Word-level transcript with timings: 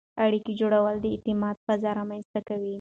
اړیکې 0.23 0.51
جوړول 0.59 0.95
د 1.01 1.05
اعتماد 1.13 1.55
فضا 1.65 1.91
رامنځته 1.99 2.39
کوي. 2.49 2.69